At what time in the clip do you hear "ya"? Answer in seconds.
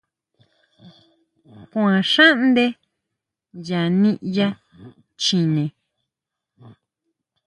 3.67-3.81